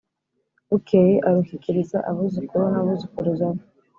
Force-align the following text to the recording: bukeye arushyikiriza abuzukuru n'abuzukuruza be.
bukeye 0.69 1.13
arushyikiriza 1.27 1.97
abuzukuru 2.09 2.63
n'abuzukuruza 2.71 3.47
be. 3.53 3.63